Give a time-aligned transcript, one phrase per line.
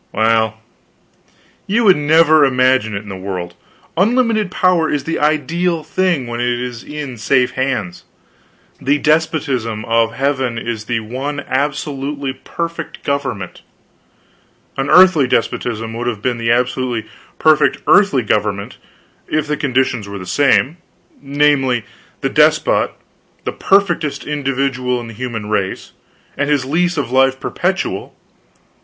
[0.11, 0.55] Well,
[1.67, 3.53] you would never imagine it in the world.
[3.95, 8.03] Unlimited power is the ideal thing when it is in safe hands.
[8.81, 13.61] The despotism of heaven is the one absolutely perfect government.
[14.75, 17.07] An earthly despotism would be the absolutely
[17.37, 18.77] perfect earthly government,
[19.27, 20.77] if the conditions were the same,
[21.21, 21.85] namely,
[22.21, 22.89] the despot
[23.43, 25.91] the perfectest individual of the human race,
[26.35, 28.15] and his lease of life perpetual.